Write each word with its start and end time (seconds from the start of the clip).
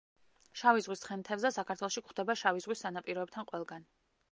შავი 0.61 0.81
ზღვის 0.85 1.03
ცხენთევზა 1.03 1.51
საქართველოში 1.59 2.03
გვხვდება 2.07 2.39
შავი 2.43 2.65
ზღვის 2.67 2.85
სანაპიროებთან 2.87 3.49
ყველგან. 3.53 3.89